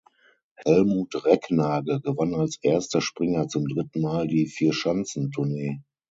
Helmut 0.55 1.13
Recknagel 1.25 1.99
gewann 2.01 2.33
als 2.33 2.57
erster 2.63 3.01
Springer 3.01 3.47
zum 3.49 3.67
dritten 3.67 4.01
Mal 4.01 4.25
die 4.25 4.47
Vierschanzentournee. 4.47 5.83